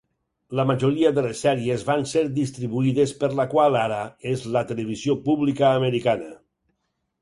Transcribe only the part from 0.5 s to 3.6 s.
La majoria de les sèries van ser distribuïdes per la